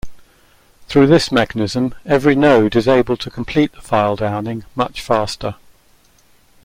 Through 0.87 1.05
this 1.05 1.31
mechanism, 1.31 1.93
every 2.07 2.33
node 2.33 2.75
is 2.75 2.87
able 2.87 3.15
to 3.17 3.29
complete 3.29 3.71
the 3.73 3.81
file 3.81 4.15
downing 4.15 4.65
much 4.73 4.99
faster. 4.99 5.53